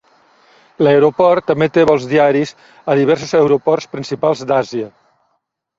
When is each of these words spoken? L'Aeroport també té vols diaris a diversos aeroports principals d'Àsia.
L'Aeroport 0.87 1.45
també 1.51 1.67
té 1.75 1.85
vols 1.91 2.09
diaris 2.15 2.55
a 2.95 2.99
diversos 3.03 3.37
aeroports 3.43 3.95
principals 3.95 4.45
d'Àsia. 4.53 4.95